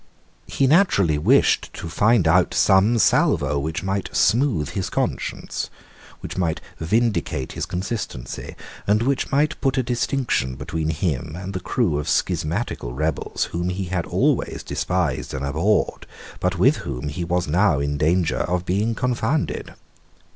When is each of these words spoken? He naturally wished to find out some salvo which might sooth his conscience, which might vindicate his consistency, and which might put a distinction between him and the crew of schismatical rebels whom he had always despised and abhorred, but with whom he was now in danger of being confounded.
He 0.47 0.65
naturally 0.65 1.19
wished 1.19 1.71
to 1.73 1.87
find 1.87 2.27
out 2.27 2.55
some 2.55 2.97
salvo 2.97 3.59
which 3.59 3.83
might 3.83 4.09
sooth 4.15 4.69
his 4.69 4.89
conscience, 4.89 5.69
which 6.21 6.37
might 6.39 6.59
vindicate 6.79 7.51
his 7.51 7.67
consistency, 7.67 8.55
and 8.87 9.03
which 9.03 9.31
might 9.31 9.61
put 9.61 9.77
a 9.77 9.83
distinction 9.83 10.55
between 10.55 10.89
him 10.89 11.35
and 11.35 11.53
the 11.53 11.59
crew 11.59 11.99
of 11.99 12.09
schismatical 12.09 12.93
rebels 12.93 13.43
whom 13.51 13.69
he 13.69 13.83
had 13.83 14.07
always 14.07 14.63
despised 14.63 15.35
and 15.35 15.45
abhorred, 15.45 16.07
but 16.39 16.57
with 16.57 16.77
whom 16.77 17.07
he 17.09 17.23
was 17.23 17.47
now 17.47 17.77
in 17.79 17.99
danger 17.99 18.37
of 18.39 18.65
being 18.65 18.95
confounded. 18.95 19.75